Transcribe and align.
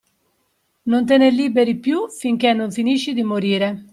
Non 0.89 1.05
te 1.05 1.17
ne 1.19 1.29
liberi 1.29 1.77
più 1.77 2.09
finché 2.09 2.53
non 2.53 2.71
finisci 2.71 3.13
di 3.13 3.21
morire. 3.21 3.85